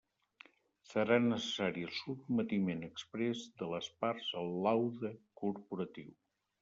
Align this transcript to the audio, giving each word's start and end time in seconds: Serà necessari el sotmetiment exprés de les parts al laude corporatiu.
Serà 0.93 1.17
necessari 1.25 1.83
el 1.87 1.91
sotmetiment 1.97 2.81
exprés 2.87 3.43
de 3.63 3.69
les 3.75 3.91
parts 4.05 4.33
al 4.43 4.51
laude 4.69 5.13
corporatiu. 5.43 6.11